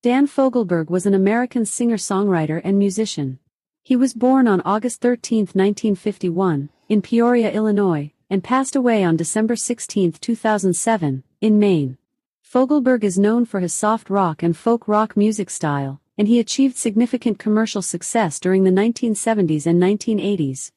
Dan 0.03 0.25
Fogelberg 0.25 0.89
was 0.89 1.05
an 1.05 1.13
American 1.13 1.63
singer-songwriter 1.63 2.59
and 2.63 2.79
musician. 2.79 3.37
He 3.83 3.95
was 3.95 4.15
born 4.15 4.47
on 4.47 4.59
August 4.61 4.99
13, 5.01 5.41
1951, 5.53 6.69
in 6.89 7.03
Peoria, 7.03 7.51
Illinois, 7.51 8.11
and 8.27 8.43
passed 8.43 8.75
away 8.75 9.03
on 9.03 9.15
December 9.15 9.55
16, 9.55 10.13
2007, 10.13 11.23
in 11.41 11.59
Maine. 11.59 11.99
Fogelberg 12.41 13.03
is 13.03 13.19
known 13.19 13.45
for 13.45 13.59
his 13.59 13.73
soft 13.73 14.09
rock 14.09 14.41
and 14.41 14.57
folk 14.57 14.87
rock 14.87 15.15
music 15.15 15.51
style, 15.51 16.01
and 16.17 16.27
he 16.27 16.39
achieved 16.39 16.77
significant 16.77 17.37
commercial 17.37 17.83
success 17.83 18.39
during 18.39 18.63
the 18.63 18.71
1970s 18.71 19.67
and 19.67 19.79
1980s. 19.79 20.71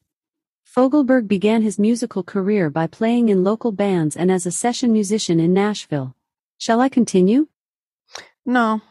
Fogelberg 0.66 1.26
began 1.26 1.62
his 1.62 1.78
musical 1.78 2.22
career 2.22 2.68
by 2.68 2.86
playing 2.86 3.30
in 3.30 3.42
local 3.42 3.72
bands 3.72 4.16
and 4.16 4.30
as 4.30 4.44
a 4.44 4.52
session 4.52 4.92
musician 4.92 5.40
in 5.40 5.54
Nashville. 5.54 6.14
Shall 6.58 6.82
I 6.82 6.90
continue? 6.90 7.48
No. 8.44 8.82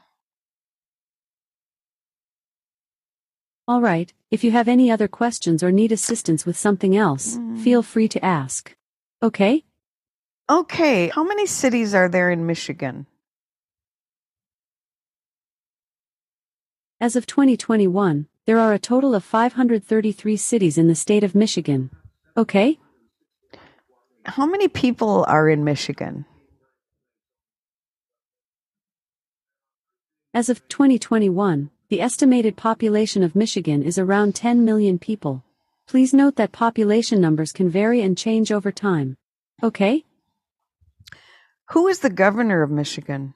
All 3.68 3.80
right, 3.82 4.12
if 4.30 4.44
you 4.44 4.52
have 4.52 4.68
any 4.68 4.92
other 4.92 5.08
questions 5.08 5.64
or 5.64 5.72
need 5.72 5.92
assistance 5.92 6.46
with 6.46 6.58
something 6.58 6.96
else, 6.98 7.38
Mm. 7.38 7.64
feel 7.64 7.82
free 7.82 8.10
to 8.10 8.24
ask. 8.24 8.76
Okay? 9.22 9.64
Okay. 10.50 11.08
How 11.10 11.24
many 11.24 11.46
cities 11.46 11.94
are 11.94 12.10
there 12.10 12.30
in 12.30 12.46
Michigan? 12.46 13.08
As 17.00 17.16
of 17.16 17.26
2021, 17.26 18.28
there 18.46 18.60
are 18.60 18.74
a 18.74 18.80
total 18.80 19.16
of 19.16 19.24
533 19.24 20.36
cities 20.36 20.78
in 20.78 20.88
the 20.90 20.96
state 20.96 21.24
of 21.24 21.34
Michigan. 21.34 21.90
Okay? 22.36 22.80
How 24.26 24.46
many 24.46 24.68
people 24.68 25.24
are 25.28 25.48
in 25.50 25.64
Michigan? 25.64 26.26
As 30.34 30.50
of 30.50 30.68
2021, 30.68 31.70
the 31.94 32.02
estimated 32.02 32.58
population 32.58 33.22
of 33.22 33.36
Michigan 33.36 33.84
is 33.84 34.00
around 34.00 34.34
10 34.34 34.66
million 34.66 34.98
people. 34.98 35.44
Please 35.86 36.12
note 36.12 36.38
that 36.38 36.52
population 36.52 37.22
numbers 37.22 37.52
can 37.52 37.70
vary 37.70 38.02
and 38.02 38.18
change 38.18 38.52
over 38.52 38.72
time. 38.72 39.16
Okay? 39.62 40.04
Who 41.70 41.88
is 41.88 42.00
the 42.00 42.10
governor 42.10 42.64
of 42.64 42.72
Michigan? 42.72 43.36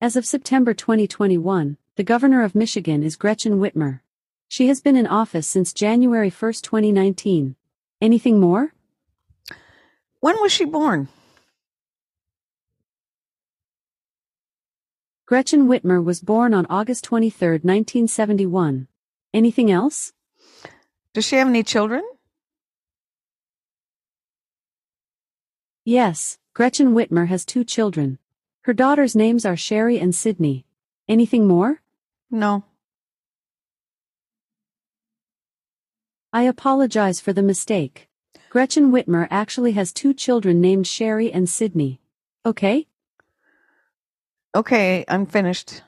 As 0.00 0.16
of 0.16 0.24
September 0.24 0.72
2021, 0.72 1.76
the 1.96 2.02
governor 2.02 2.42
of 2.42 2.54
Michigan 2.54 3.02
is 3.02 3.16
Gretchen 3.16 3.58
Whitmer. 3.58 4.00
She 4.48 4.68
has 4.68 4.80
been 4.80 4.96
in 4.96 5.06
office 5.06 5.46
since 5.46 5.74
January 5.74 6.30
1, 6.30 6.52
2019. 6.62 7.54
Anything 8.00 8.40
more? 8.40 8.72
When 10.20 10.40
was 10.40 10.52
she 10.52 10.64
born? 10.64 11.08
Gretchen 15.26 15.68
Whitmer 15.68 16.04
was 16.04 16.20
born 16.20 16.52
on 16.52 16.66
August 16.68 17.04
23, 17.04 17.52
1971. 17.52 18.88
Anything 19.32 19.70
else? 19.70 20.12
Does 21.14 21.24
she 21.24 21.36
have 21.36 21.48
any 21.48 21.62
children? 21.62 22.02
Yes, 25.82 26.38
Gretchen 26.52 26.92
Whitmer 26.94 27.28
has 27.28 27.46
two 27.46 27.64
children. 27.64 28.18
Her 28.64 28.74
daughters' 28.74 29.16
names 29.16 29.46
are 29.46 29.56
Sherry 29.56 29.98
and 29.98 30.14
Sydney. 30.14 30.66
Anything 31.08 31.48
more? 31.48 31.80
No. 32.30 32.64
I 36.34 36.42
apologize 36.42 37.20
for 37.20 37.32
the 37.32 37.42
mistake. 37.42 38.10
Gretchen 38.50 38.92
Whitmer 38.92 39.26
actually 39.30 39.72
has 39.72 39.90
two 39.90 40.12
children 40.12 40.60
named 40.60 40.86
Sherry 40.86 41.32
and 41.32 41.48
Sydney. 41.48 41.98
Okay? 42.44 42.88
Okay, 44.54 45.04
I'm 45.08 45.26
finished. 45.26 45.82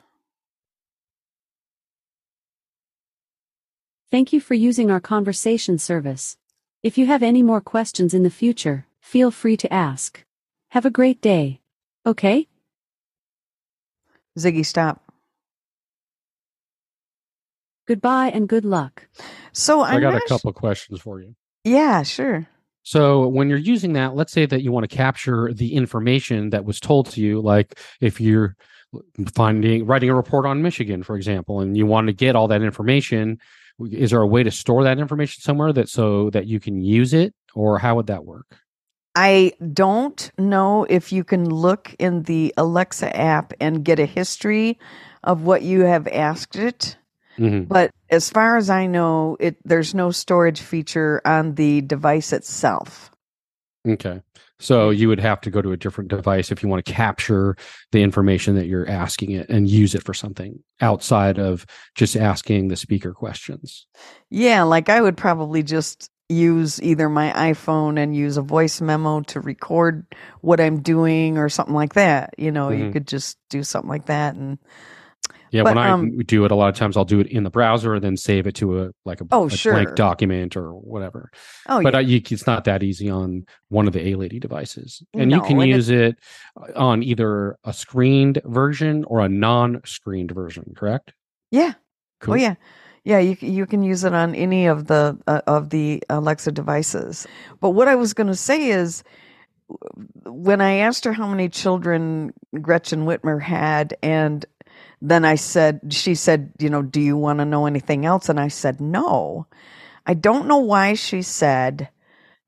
Thank 4.10 4.32
you 4.32 4.40
for 4.40 4.54
using 4.54 4.90
our 4.90 5.00
conversation 5.00 5.78
service. 5.78 6.36
If 6.82 6.98
you 6.98 7.06
have 7.06 7.22
any 7.22 7.42
more 7.42 7.60
questions 7.60 8.14
in 8.14 8.22
the 8.22 8.30
future, 8.30 8.86
feel 9.00 9.30
free 9.30 9.56
to 9.58 9.72
ask. 9.72 10.24
Have 10.70 10.84
a 10.86 10.90
great 10.90 11.20
day. 11.20 11.60
Okay? 12.04 12.48
Ziggy, 14.38 14.64
stop. 14.66 15.02
Goodbye 17.86 18.28
and 18.34 18.48
good 18.48 18.64
luck. 18.64 19.06
So 19.52 19.80
I 19.80 19.94
I'm 19.94 20.00
got 20.00 20.14
a 20.16 20.20
sh- 20.26 20.28
couple 20.28 20.52
questions 20.52 21.00
for 21.00 21.20
you. 21.20 21.36
Yeah, 21.64 22.02
sure. 22.02 22.48
So 22.86 23.26
when 23.26 23.48
you're 23.48 23.58
using 23.58 23.94
that, 23.94 24.14
let's 24.14 24.32
say 24.32 24.46
that 24.46 24.62
you 24.62 24.70
want 24.70 24.88
to 24.88 24.96
capture 24.96 25.52
the 25.52 25.74
information 25.74 26.50
that 26.50 26.64
was 26.64 26.78
told 26.78 27.10
to 27.10 27.20
you, 27.20 27.40
like 27.40 27.80
if 28.00 28.20
you're 28.20 28.54
finding 29.34 29.86
writing 29.86 30.08
a 30.08 30.14
report 30.14 30.46
on 30.46 30.62
Michigan, 30.62 31.02
for 31.02 31.16
example, 31.16 31.58
and 31.58 31.76
you 31.76 31.84
want 31.84 32.06
to 32.06 32.12
get 32.12 32.36
all 32.36 32.46
that 32.46 32.62
information, 32.62 33.38
is 33.90 34.12
there 34.12 34.20
a 34.20 34.26
way 34.26 34.44
to 34.44 34.52
store 34.52 34.84
that 34.84 35.00
information 35.00 35.42
somewhere 35.42 35.72
that 35.72 35.88
so 35.88 36.30
that 36.30 36.46
you 36.46 36.60
can 36.60 36.80
use 36.80 37.12
it, 37.12 37.34
or 37.56 37.80
how 37.80 37.96
would 37.96 38.06
that 38.06 38.24
work? 38.24 38.56
I 39.16 39.54
don't 39.72 40.30
know 40.38 40.86
if 40.88 41.10
you 41.10 41.24
can 41.24 41.50
look 41.50 41.92
in 41.98 42.22
the 42.22 42.54
Alexa 42.56 43.16
app 43.16 43.52
and 43.60 43.84
get 43.84 43.98
a 43.98 44.06
history 44.06 44.78
of 45.24 45.42
what 45.42 45.62
you 45.62 45.80
have 45.80 46.06
asked 46.06 46.54
it. 46.54 46.96
Mhm. 47.38 47.68
But 47.68 47.90
as 48.10 48.30
far 48.30 48.56
as 48.56 48.70
I 48.70 48.86
know, 48.86 49.36
it 49.40 49.56
there's 49.64 49.94
no 49.94 50.10
storage 50.10 50.60
feature 50.60 51.20
on 51.24 51.54
the 51.54 51.80
device 51.82 52.32
itself. 52.32 53.10
Okay. 53.86 54.20
So 54.58 54.88
you 54.90 55.08
would 55.08 55.20
have 55.20 55.40
to 55.42 55.50
go 55.50 55.60
to 55.60 55.72
a 55.72 55.76
different 55.76 56.08
device 56.08 56.50
if 56.50 56.62
you 56.62 56.68
want 56.68 56.84
to 56.84 56.92
capture 56.92 57.56
the 57.92 58.02
information 58.02 58.54
that 58.56 58.66
you're 58.66 58.88
asking 58.88 59.32
it 59.32 59.48
and 59.50 59.68
use 59.68 59.94
it 59.94 60.02
for 60.02 60.14
something 60.14 60.58
outside 60.80 61.38
of 61.38 61.66
just 61.94 62.16
asking 62.16 62.68
the 62.68 62.76
speaker 62.76 63.12
questions. 63.12 63.86
Yeah, 64.30 64.62
like 64.62 64.88
I 64.88 65.00
would 65.02 65.16
probably 65.16 65.62
just 65.62 66.10
use 66.28 66.82
either 66.82 67.08
my 67.08 67.30
iPhone 67.32 67.98
and 68.02 68.16
use 68.16 68.36
a 68.38 68.42
voice 68.42 68.80
memo 68.80 69.20
to 69.20 69.40
record 69.40 70.04
what 70.40 70.58
I'm 70.58 70.80
doing 70.80 71.38
or 71.38 71.48
something 71.48 71.74
like 71.74 71.94
that. 71.94 72.34
You 72.38 72.50
know, 72.50 72.70
you 72.70 72.86
Mhm. 72.86 72.92
could 72.94 73.06
just 73.06 73.36
do 73.50 73.62
something 73.62 73.90
like 73.90 74.06
that 74.06 74.34
and 74.34 74.58
Yeah, 75.50 75.62
But, 75.62 75.76
when 75.76 75.84
I 75.84 75.90
um, 75.90 76.18
do 76.18 76.44
it, 76.44 76.50
a 76.50 76.54
lot 76.54 76.68
of 76.68 76.74
times 76.74 76.96
I'll 76.96 77.04
do 77.04 77.20
it 77.20 77.26
in 77.28 77.44
the 77.44 77.50
browser 77.50 77.94
and 77.94 78.02
then 78.02 78.16
save 78.16 78.46
it 78.46 78.54
to 78.56 78.82
a 78.82 78.90
like 79.04 79.20
a, 79.20 79.26
Oh, 79.30 79.46
a 79.46 79.50
sure. 79.50 79.72
blank 79.74 79.94
document 79.94 80.56
or 80.56 80.72
whatever. 80.72 81.30
oh 81.68 81.82
but 81.82 81.94
yeah. 81.94 81.98
uh, 81.98 82.02
you, 82.02 82.20
it's 82.30 82.46
not 82.46 82.64
that 82.64 82.82
easy 82.82 83.08
on 83.08 83.44
one 83.68 83.86
of 83.86 83.92
the 83.92 84.08
A 84.08 84.14
Lady 84.16 84.38
devices, 84.38 85.02
and 85.14 85.30
you 85.30 85.40
can 85.42 85.60
use 85.60 85.88
it 85.88 86.18
on 86.74 87.02
either 87.02 87.56
a 87.64 87.72
screened 87.72 88.40
version 88.44 89.04
or 89.04 89.20
a 89.20 89.28
non-screened 89.28 90.32
version. 90.32 90.74
Correct? 90.76 91.12
yeah. 91.50 91.74
Cool. 92.20 92.34
Oh 92.34 92.36
yeah. 92.36 92.54
Yeah, 93.04 93.18
you 93.20 93.36
you 93.40 93.66
can 93.66 93.84
use 93.84 94.02
it 94.02 94.14
on 94.14 94.34
any 94.34 94.66
of 94.66 94.86
the 94.86 95.16
uh, 95.28 95.42
of 95.46 95.70
the 95.70 96.02
Alexa 96.08 96.50
devices. 96.50 97.26
But 97.60 97.70
what 97.70 97.86
I 97.86 97.94
was 97.94 98.14
going 98.14 98.26
to 98.26 98.34
say 98.34 98.70
is 98.70 99.04
when 100.24 100.60
I 100.60 100.78
asked 100.78 101.04
her 101.04 101.12
how 101.12 101.28
many 101.28 101.48
children 101.48 102.32
Gretchen 102.60 103.04
Whitmer 103.04 103.40
had 103.40 103.96
and 104.02 104.44
then 105.02 105.24
I 105.24 105.34
said 105.36 105.80
she 105.90 106.14
said, 106.14 106.52
you 106.58 106.70
know, 106.70 106.82
do 106.82 107.00
you 107.00 107.16
want 107.16 107.38
to 107.40 107.44
know 107.44 107.66
anything 107.66 108.06
else? 108.06 108.28
And 108.28 108.40
I 108.40 108.48
said, 108.48 108.80
"No." 108.80 109.46
I 110.08 110.14
don't 110.14 110.46
know 110.46 110.58
why 110.58 110.94
she 110.94 111.22
said 111.22 111.88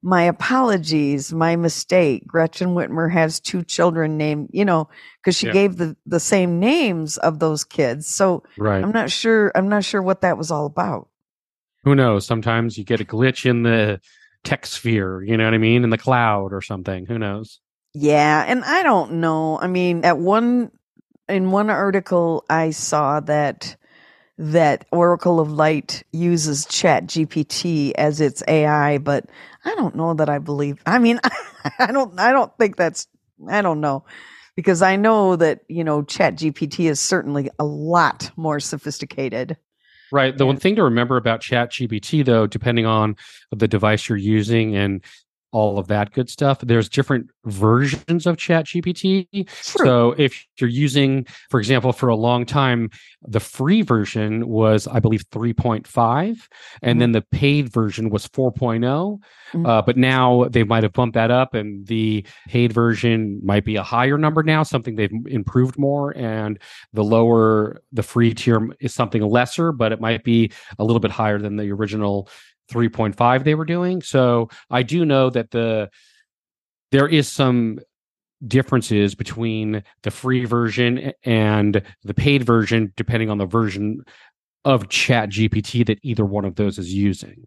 my 0.00 0.22
apologies, 0.22 1.32
my 1.32 1.56
mistake. 1.56 2.24
Gretchen 2.26 2.68
Whitmer 2.68 3.10
has 3.12 3.40
two 3.40 3.64
children 3.64 4.16
named, 4.16 4.50
you 4.52 4.64
know, 4.64 4.88
because 5.20 5.36
she 5.36 5.46
Yeah. 5.46 5.52
gave 5.52 5.76
the, 5.76 5.96
the 6.06 6.20
same 6.20 6.60
names 6.60 7.16
of 7.18 7.40
those 7.40 7.64
kids. 7.64 8.06
So 8.06 8.44
Right. 8.56 8.82
I'm 8.82 8.92
not 8.92 9.10
sure. 9.10 9.50
I'm 9.56 9.68
not 9.68 9.84
sure 9.84 10.00
what 10.00 10.20
that 10.20 10.38
was 10.38 10.50
all 10.50 10.66
about. 10.66 11.08
Who 11.84 11.94
knows? 11.94 12.26
Sometimes 12.26 12.78
you 12.78 12.84
get 12.84 13.00
a 13.00 13.04
glitch 13.04 13.44
in 13.44 13.64
the 13.64 14.00
tech 14.44 14.66
sphere. 14.66 15.22
You 15.22 15.36
know 15.36 15.44
what 15.44 15.54
I 15.54 15.58
mean? 15.58 15.82
In 15.82 15.90
the 15.90 15.98
cloud 15.98 16.52
or 16.52 16.62
something. 16.62 17.06
Who 17.06 17.18
knows? 17.18 17.60
Yeah, 17.94 18.44
and 18.46 18.62
I 18.64 18.84
don't 18.84 19.14
know. 19.14 19.58
I 19.58 19.66
mean, 19.66 20.04
at 20.04 20.18
one 20.18 20.70
in 21.28 21.50
one 21.50 21.70
article 21.70 22.44
I 22.49 22.70
saw 22.70 23.20
that 23.20 23.76
that 24.38 24.87
Oracle 24.92 25.40
of 25.40 25.50
Light 25.50 26.04
uses 26.12 26.64
Chat 26.66 27.06
GPT 27.06 27.92
as 27.97 28.20
its 28.20 28.42
AI, 28.47 28.99
but 28.99 29.26
I 29.64 29.75
don't 29.75 29.97
know 29.97 30.14
that 30.14 30.28
I 30.28 30.38
believe. 30.38 30.80
I 30.87 30.99
mean, 30.99 31.20
I 31.78 31.90
don't 31.92 32.18
I 32.18 32.32
don't 32.32 32.56
think 32.56 32.76
that's 32.76 33.08
I 33.49 33.62
don't 33.62 33.80
know. 33.80 34.04
Because 34.56 34.82
I 34.82 34.97
know 34.97 35.37
that, 35.37 35.61
you 35.68 35.85
know, 35.85 36.02
Chat 36.02 36.35
GPT 36.35 36.90
is 36.90 37.00
certainly 37.00 37.49
a 37.61 37.64
lot 37.64 38.32
more 38.37 38.58
sophisticated. 38.58 39.56
Right. 40.11 40.37
The 40.37 40.47
one 40.47 40.56
thing 40.56 40.75
to 40.76 40.82
remember 40.82 41.16
about 41.16 41.42
Chat 41.42 41.70
GPT, 41.70 42.25
though, 42.25 42.47
depending 42.49 42.85
on 42.85 43.14
the 43.52 43.68
device 43.68 44.08
you're 44.08 44.18
using 44.18 44.75
and 44.75 45.04
all 45.52 45.78
of 45.78 45.88
that 45.88 46.12
good 46.12 46.28
stuff. 46.28 46.58
There's 46.60 46.88
different 46.88 47.30
versions 47.46 48.26
of 48.26 48.36
Chat 48.36 48.66
ChatGPT. 48.66 49.48
So 49.62 50.14
if 50.18 50.44
you're 50.60 50.68
using, 50.70 51.26
for 51.50 51.58
example, 51.58 51.92
for 51.92 52.08
a 52.08 52.16
long 52.16 52.44
time, 52.44 52.90
the 53.26 53.40
free 53.40 53.82
version 53.82 54.46
was, 54.48 54.86
I 54.86 55.00
believe, 55.00 55.24
3.5, 55.32 56.48
and 56.82 56.96
Mhm. 56.96 57.00
then 57.00 57.12
the 57.12 57.22
paid 57.22 57.72
version 57.72 58.10
was 58.10 58.26
4.0. 58.28 59.20
Mhm. 59.52 59.66
Uh, 59.66 59.82
but 59.82 59.96
now 59.96 60.44
they 60.50 60.64
might 60.64 60.82
have 60.82 60.92
bumped 60.92 61.14
that 61.14 61.30
up, 61.30 61.54
and 61.54 61.86
the 61.86 62.24
paid 62.48 62.72
version 62.72 63.40
might 63.42 63.64
be 63.64 63.76
a 63.76 63.82
higher 63.82 64.18
number 64.18 64.42
now, 64.42 64.62
something 64.62 64.96
they've 64.96 65.12
improved 65.28 65.78
more, 65.78 66.16
and 66.16 66.58
the 66.92 67.04
lower, 67.04 67.80
the 67.92 68.02
free 68.02 68.34
tier 68.34 68.68
is 68.80 68.92
something 68.92 69.22
lesser, 69.22 69.72
but 69.72 69.92
it 69.92 70.00
might 70.00 70.24
be 70.24 70.52
a 70.78 70.84
little 70.84 71.00
bit 71.00 71.10
higher 71.10 71.38
than 71.38 71.56
the 71.56 71.70
original 71.72 72.28
3.5 72.70 73.44
they 73.44 73.54
were 73.54 73.64
doing. 73.64 74.02
So 74.02 74.48
I 74.70 74.82
do 74.82 75.04
know 75.04 75.30
that 75.30 75.50
the 75.50 75.90
there 76.90 77.08
is 77.08 77.28
some 77.28 77.78
differences 78.46 79.14
between 79.14 79.82
the 80.02 80.10
free 80.10 80.44
version 80.44 81.12
and 81.25 81.82
the 82.04 82.14
paid 82.14 82.44
version 82.44 82.92
depending 82.96 83.30
on 83.30 83.38
the 83.38 83.46
version 83.46 84.00
of 84.64 84.88
chat 84.88 85.28
gpt 85.28 85.84
that 85.84 85.98
either 86.04 86.25
one 86.25 86.44
of 86.44 86.54
those 86.54 86.78
is 86.78 86.94
using 86.94 87.44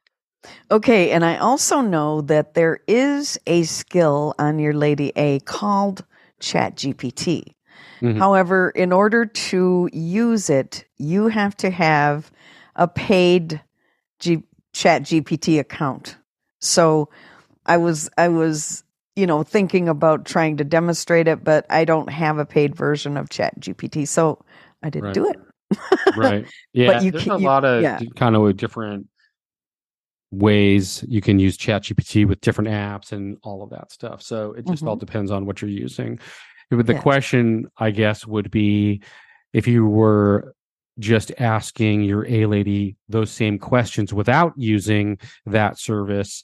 Okay, 0.72 1.12
and 1.12 1.24
I 1.24 1.38
also 1.38 1.82
know 1.82 2.22
that 2.22 2.54
there 2.54 2.80
is 2.88 3.38
a 3.46 3.64
skill 3.64 4.34
on 4.40 4.58
your 4.60 4.74
Lady 4.74 5.12
A 5.16 5.40
called 5.42 6.04
ChatGPT. 6.40 7.54
Mhm. 8.02 8.18
However, 8.18 8.72
in 8.72 8.92
order 8.92 9.26
to 9.26 9.90
use 9.94 10.50
it, 10.50 10.86
you 10.98 11.28
have 11.28 11.56
to 11.58 11.70
have 11.70 12.32
a 12.76 12.88
paid 12.88 13.62
G- 14.20 14.44
ChatGPT 14.74 15.60
account. 15.60 16.18
So 16.60 17.10
I 17.66 17.78
was 17.78 18.10
I 18.18 18.28
was 18.30 18.84
you 19.16 19.28
know 19.28 19.44
thinking 19.44 19.90
about 19.90 20.26
trying 20.26 20.58
to 20.58 20.64
demonstrate 20.64 21.28
it, 21.28 21.44
but 21.44 21.66
I 21.70 21.86
don't 21.86 22.10
have 22.10 22.38
a 22.38 22.46
paid 22.46 22.76
version 22.76 23.18
of 23.18 23.30
ChatGPT, 23.30 24.08
so 24.08 24.44
I 24.84 24.90
didn't 24.90 25.06
Right. 25.08 25.14
do 25.14 25.30
it. 25.30 25.38
right 26.18 26.46
yeah 26.74 27.00
you 27.00 27.12
there's 27.12 27.24
can- 27.24 27.32
a 27.32 27.40
you- 27.40 27.46
lot 27.46 27.64
of 27.64 27.82
yeah. 27.82 27.98
kind 28.18 28.36
of 28.36 28.58
different 28.58 29.08
ways 30.32 31.04
you 31.08 31.22
can 31.22 31.40
use 31.40 31.56
chat 31.58 31.84
gpt 31.84 32.28
with 32.28 32.42
different 32.42 32.70
apps 32.70 33.12
and 33.14 33.38
all 33.44 33.64
of 33.64 33.70
that 33.70 33.92
stuff 33.92 34.22
so 34.22 34.52
it 34.54 34.66
just 34.68 34.84
all 34.84 34.96
mm-hmm. 34.96 35.00
depends 35.06 35.32
on 35.32 35.46
what 35.46 35.62
you're 35.62 35.72
using 35.72 36.20
but 36.70 36.88
the 36.88 36.94
Yes. 36.94 37.02
question 37.04 37.68
i 37.78 37.92
guess 37.92 38.26
would 38.28 38.50
be 38.52 39.02
if 39.54 39.68
you 39.68 39.86
were 39.86 40.54
just 41.00 41.32
asking 41.40 42.04
your 42.04 42.26
a 42.28 42.46
lady 42.46 42.96
those 43.10 43.32
same 43.32 43.58
questions 43.58 44.14
without 44.14 44.54
using 44.58 45.18
that 45.46 45.80
service 45.80 46.44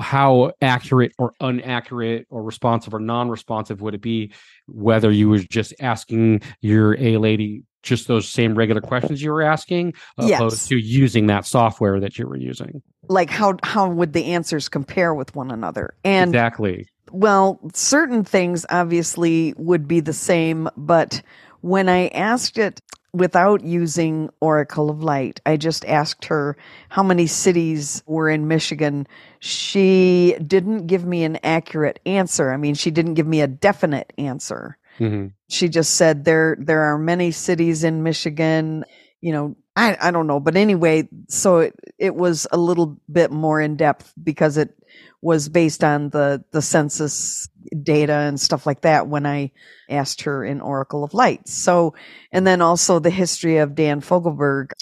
how 0.00 0.52
accurate 0.62 1.12
or 1.18 1.32
inaccurate 1.40 2.26
or 2.30 2.42
responsive 2.42 2.94
or 2.94 3.00
non-responsive 3.00 3.82
would 3.82 3.94
it 3.94 4.00
be 4.00 4.32
whether 4.66 5.10
you 5.10 5.28
were 5.28 5.38
just 5.38 5.74
asking 5.80 6.40
your 6.60 6.98
a 6.98 7.18
lady 7.18 7.62
just 7.82 8.08
those 8.08 8.28
same 8.28 8.54
regular 8.54 8.80
questions 8.80 9.22
you 9.22 9.30
were 9.30 9.42
asking 9.42 9.92
Yes. 10.18 10.40
opposed 10.40 10.68
to 10.68 10.78
using 10.78 11.26
that 11.26 11.44
software 11.44 12.00
that 12.00 12.18
you 12.18 12.26
were 12.26 12.36
using 12.36 12.82
Like 13.08 13.28
how 13.28 13.58
how 13.62 13.88
would 13.90 14.14
the 14.14 14.32
answers 14.32 14.68
compare 14.68 15.14
with 15.14 15.34
one 15.36 15.50
another? 15.50 15.94
And 16.02 16.30
exactly 16.30 16.88
Well, 17.12 17.60
certain 17.74 18.24
things 18.24 18.64
obviously 18.70 19.54
would 19.58 19.86
be 19.86 20.00
the 20.00 20.14
same, 20.14 20.68
but 20.76 21.20
when 21.60 21.88
I 21.88 22.08
asked 22.08 22.58
it 22.58 22.80
without 23.16 23.64
using 23.64 24.30
Oracle 24.40 24.90
of 24.90 25.02
Light, 25.02 25.40
I 25.46 25.56
just 25.56 25.84
asked 25.86 26.26
her 26.26 26.56
how 26.88 27.02
many 27.02 27.26
cities 27.26 28.02
were 28.06 28.28
in 28.28 28.48
Michigan. 28.48 29.06
She 29.40 30.36
didn't 30.46 30.86
give 30.86 31.04
me 31.04 31.24
an 31.24 31.38
accurate 31.42 32.00
answer. 32.06 32.52
I 32.52 32.56
mean, 32.56 32.74
she 32.74 32.90
didn't 32.90 33.14
give 33.14 33.26
me 33.26 33.40
a 33.40 33.46
definite 33.46 34.12
answer. 34.18 34.76
Mhm. 34.98 35.32
She 35.48 35.68
just 35.68 35.94
said 35.94 36.24
there 36.24 36.56
there 36.58 36.82
are 36.82 36.98
many 36.98 37.30
cities 37.30 37.84
in 37.84 38.02
Michigan, 38.02 38.84
you 39.20 39.32
know, 39.32 39.56
I 39.76 39.96
I 40.00 40.10
don't 40.10 40.26
know, 40.26 40.40
but 40.40 40.56
anyway, 40.56 41.08
so 41.28 41.58
it 41.58 41.74
it 41.98 42.16
was 42.16 42.46
a 42.50 42.56
little 42.56 42.98
bit 43.12 43.30
more 43.30 43.60
in 43.60 43.76
depth 43.76 44.12
because 44.22 44.56
it 44.56 44.76
was 45.22 45.48
based 45.48 45.84
on 45.84 46.10
the 46.10 46.44
the 46.52 46.62
census 46.62 47.48
data 47.82 48.12
and 48.12 48.40
stuff 48.40 48.66
like 48.66 48.82
that 48.82 49.08
when 49.08 49.26
I 49.26 49.52
asked 49.90 50.22
her 50.22 50.44
in 50.44 50.60
Oracle 50.60 51.04
of 51.04 51.14
Light. 51.14 51.48
So, 51.48 51.94
and 52.32 52.46
then 52.46 52.62
also 52.62 52.98
the 52.98 53.10
history 53.10 53.58
of 53.58 53.74
Dan 53.74 54.00
Fogelberg. 54.00 54.72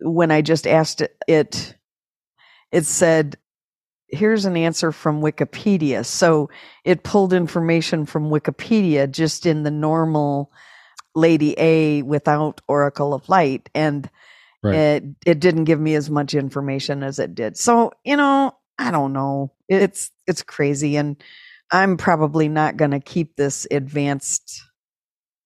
When 0.00 0.30
I 0.30 0.42
just 0.42 0.66
asked 0.66 1.00
it, 1.00 1.16
it, 1.26 1.74
it 2.70 2.84
said, 2.86 3.36
here's 4.08 4.44
an 4.44 4.56
answer 4.56 4.92
from 4.92 5.20
Wikipedia. 5.20 6.04
So 6.06 6.50
it 6.84 7.02
pulled 7.02 7.32
information 7.32 8.06
from 8.06 8.30
Wikipedia 8.30 9.10
just 9.10 9.44
in 9.44 9.64
the 9.64 9.70
normal 9.72 10.52
Lady 11.14 11.54
A 11.58 12.02
without 12.02 12.60
Oracle 12.68 13.14
of 13.14 13.28
Light. 13.28 13.68
And 13.74 14.08
Right. 14.62 14.74
it, 14.74 15.04
it 15.24 15.40
didn't 15.40 15.64
give 15.64 15.78
me 15.80 15.94
as 15.94 16.10
much 16.10 16.34
information 16.34 17.04
as 17.04 17.20
it 17.20 17.34
did. 17.36 17.56
So, 17.56 17.92
you 18.04 18.16
know, 18.16 18.52
I 18.78 18.90
don't 18.90 19.12
know. 19.12 19.52
It's, 19.68 20.10
it's 20.26 20.42
crazy. 20.42 20.96
And 20.96 21.22
I'm 21.70 21.96
probably 21.96 22.48
not 22.48 22.76
going 22.76 22.90
to 22.90 22.98
keep 23.00 23.36
this 23.36 23.68
advanced 23.70 24.60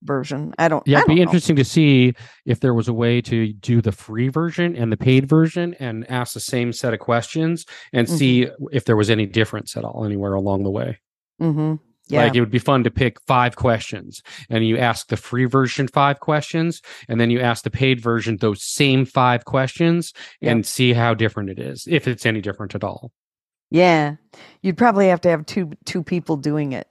version. 0.02 0.54
I 0.58 0.68
don't. 0.68 0.82
yeah 0.86 0.98
it'd 0.98 1.08
be 1.08 1.16
know. 1.16 1.22
interesting 1.22 1.56
to 1.56 1.64
see 1.64 2.14
if 2.46 2.60
there 2.60 2.74
was 2.74 2.88
a 2.88 2.92
way 2.92 3.20
to 3.20 3.52
do 3.52 3.80
the 3.80 3.92
free 3.92 4.28
version 4.28 4.74
and 4.76 4.90
the 4.90 4.96
paid 4.96 5.28
version 5.28 5.74
and 5.78 6.10
ask 6.10 6.34
the 6.34 6.40
same 6.40 6.72
set 6.72 6.94
of 6.94 7.00
questions 7.00 7.66
and 7.92 8.06
Mm-hmm. 8.08 8.16
see 8.16 8.48
if 8.72 8.84
there 8.84 8.96
was 8.96 9.10
any 9.10 9.26
difference 9.26 9.76
at 9.76 9.84
all 9.84 10.04
anywhere 10.04 10.32
along 10.34 10.64
the 10.64 10.70
way 10.70 10.98
Mm-hmm. 11.40 11.74
Yeah. 12.08 12.24
Like 12.24 12.34
it 12.34 12.40
would 12.40 12.50
be 12.50 12.58
fun 12.58 12.84
to 12.84 12.90
pick 12.90 13.20
five 13.26 13.56
questions 13.56 14.22
and 14.50 14.66
you 14.66 14.76
ask 14.76 15.06
the 15.08 15.16
free 15.16 15.44
version 15.46 15.88
five 15.88 16.20
questions 16.20 16.82
and 17.08 17.20
then 17.20 17.30
you 17.30 17.40
ask 17.40 17.64
the 17.64 17.70
paid 17.70 18.00
version 18.00 18.36
those 18.36 18.62
same 18.62 19.04
five 19.06 19.44
questions 19.44 20.12
and 20.42 20.66
see 20.66 20.92
how 20.92 21.14
different 21.14 21.48
it 21.50 21.58
is, 21.58 21.86
if 21.88 22.06
it's 22.08 22.26
any 22.26 22.40
different 22.40 22.74
at 22.74 22.84
all. 22.84 23.12
yeah. 23.70 24.16
You'd 24.62 24.76
probably 24.76 25.08
have 25.08 25.20
to 25.22 25.28
have 25.30 25.46
two 25.46 25.72
two 25.86 26.02
people 26.02 26.36
doing 26.36 26.72
it. 26.72 26.86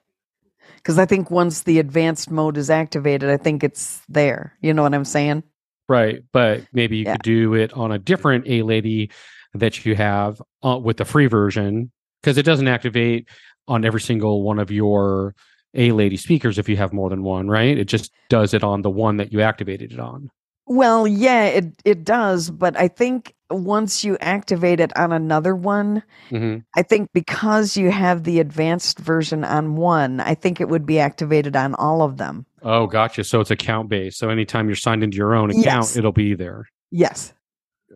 Because 0.77 0.97
I 0.97 1.05
think 1.05 1.29
once 1.29 1.61
the 1.63 1.77
advanced 1.79 2.31
mode 2.31 2.57
is 2.57 2.69
activated, 2.71 3.29
I 3.29 3.37
think 3.37 3.63
it's 3.63 4.01
there. 4.09 4.57
You 4.61 4.73
know 4.73 4.81
what 4.81 4.93
I'm 4.95 5.05
saying? 5.05 5.43
Right. 5.87 6.23
But 6.31 6.63
maybe 6.73 6.97
you 6.97 7.03
Yeah. 7.05 7.13
could 7.13 7.21
do 7.23 7.53
it 7.53 7.73
on 7.73 7.91
a 7.91 7.99
different 7.99 8.47
A 8.47 8.63
lady 8.63 9.11
that 9.53 9.85
you 9.85 9.95
have 9.95 10.41
uh, 10.63 10.79
with 10.81 10.97
the 10.97 11.05
free 11.05 11.27
version 11.27 11.91
because 12.21 12.37
it 12.37 12.43
doesn't 12.43 12.67
activate 12.67 13.27
on 13.71 13.85
every 13.85 14.01
single 14.01 14.43
one 14.43 14.59
of 14.59 14.69
your 14.69 15.33
A 15.73 15.91
lady 15.93 16.17
speakers 16.17 16.59
if 16.59 16.67
you 16.67 16.75
have 16.77 16.91
more 16.91 17.09
than 17.09 17.23
one, 17.23 17.47
right? 17.47 17.77
It 17.77 17.85
just 17.85 18.11
does 18.29 18.53
it 18.53 18.63
on 18.63 18.81
the 18.81 18.89
one 18.89 19.15
that 19.17 19.31
you 19.31 19.41
activated 19.41 19.93
it 19.93 19.99
on. 19.99 20.29
Well, 20.67 21.07
yeah, 21.07 21.45
it 21.45 21.81
it 21.85 22.03
does, 22.03 22.49
but 22.51 22.77
I 22.77 22.87
think 22.87 23.33
once 23.49 24.03
you 24.03 24.17
activate 24.21 24.79
it 24.79 24.95
on 24.97 25.11
another 25.11 25.55
one, 25.55 26.03
hmm 26.29 26.57
I 26.75 26.83
think 26.83 27.09
because 27.13 27.75
you 27.77 27.91
have 27.91 28.23
the 28.23 28.39
advanced 28.39 28.99
version 28.99 29.43
on 29.43 29.75
one, 29.75 30.19
I 30.19 30.35
think 30.35 30.61
it 30.61 30.69
would 30.69 30.85
be 30.85 30.99
activated 30.99 31.55
on 31.55 31.73
all 31.75 32.01
of 32.01 32.17
them. 32.17 32.45
Oh, 32.61 32.85
gotcha. 32.87 33.23
So 33.23 33.39
it's 33.41 33.51
account 33.51 33.89
based. 33.89 34.17
So 34.19 34.29
anytime 34.29 34.67
you're 34.67 34.75
signed 34.75 35.03
into 35.03 35.17
your 35.17 35.33
own 35.33 35.49
account, 35.49 35.65
Yes. 35.65 35.97
it'll 35.97 36.11
be 36.13 36.35
there. 36.35 36.65
Yes. 36.91 37.33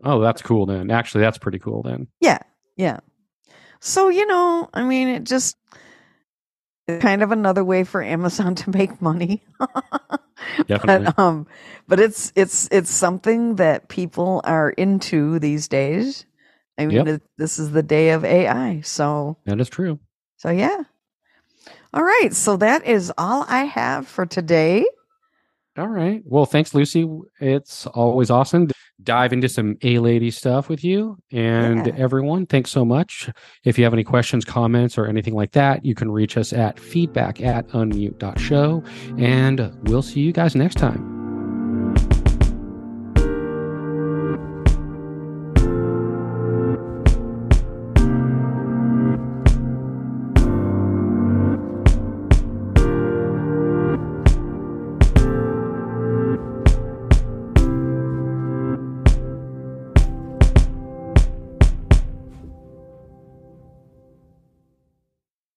Oh, 0.04 0.20
that's 0.20 0.42
cool 0.42 0.66
then. 0.66 0.92
Actually, 0.92 1.22
that's 1.22 1.38
pretty 1.38 1.60
cool 1.60 1.82
then. 1.84 2.08
Yeah. 2.20 2.40
Yeah. 2.78 3.00
So, 3.86 4.10
you 4.10 4.26
know, 4.26 4.68
I 4.74 4.84
mean, 4.84 5.10
it 5.10 5.26
just 5.26 5.58
kind 7.00 7.22
of 7.24 7.32
another 7.32 7.64
way 7.64 7.84
for 7.84 8.02
Amazon 8.02 8.56
to 8.64 8.70
make 8.72 9.02
money. 9.02 9.44
Definitely. 10.68 11.06
but 11.06 11.20
um 11.20 11.48
but 11.88 12.00
it's 12.00 12.34
it's 12.36 12.68
it's 12.72 12.90
something 12.92 13.56
that 13.58 13.88
people 13.90 14.42
are 14.44 14.72
into 14.72 15.40
these 15.40 15.68
days. 15.68 16.26
I 16.78 16.88
mean, 16.88 16.98
Yep. 16.98 17.08
it, 17.08 17.22
this 17.38 17.60
is 17.60 17.72
the 17.72 17.84
day 17.84 18.10
of 18.10 18.26
AI. 18.26 18.82
So, 18.82 19.38
That 19.46 19.62
is 19.62 19.70
true. 19.70 20.00
so 20.38 20.50
yeah. 20.50 20.84
All 21.94 22.04
right, 22.04 22.34
so 22.34 22.58
that 22.58 22.86
is 22.86 23.14
all 23.18 23.46
I 23.48 23.64
have 23.66 24.08
for 24.08 24.26
today. 24.26 24.86
All 25.78 25.88
right. 25.88 26.22
Well, 26.26 26.46
thanks, 26.46 26.74
Lucy. 26.74 27.08
It's 27.40 27.88
always 27.88 28.30
awesome 28.30 28.68
dive 29.04 29.34
into 29.34 29.50
some 29.50 29.76
A 29.84 30.00
lady 30.00 30.32
stuff 30.32 30.70
with 30.70 30.84
you 30.84 31.18
and 31.32 31.88
Yeah. 31.88 31.94
everyone. 31.98 32.46
Thanks 32.46 32.72
so 32.72 32.86
much. 32.86 33.30
If 33.64 33.78
you 33.78 33.84
have 33.84 33.94
any 33.94 34.04
questions, 34.04 34.46
comments, 34.46 34.98
or 34.98 35.06
anything 35.06 35.36
like 35.36 35.52
that, 35.52 35.86
you 35.86 35.96
can 35.96 36.12
reach 36.12 36.38
us 36.38 36.54
at 36.54 36.80
feedback 36.80 37.42
at 37.42 37.68
unmute.show. 37.70 38.84
And 39.18 39.72
we'll 39.84 40.02
see 40.02 40.22
you 40.22 40.32
guys 40.32 40.56
next 40.56 40.76
time. 40.76 41.15